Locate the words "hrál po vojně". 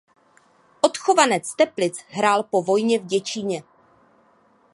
2.09-2.99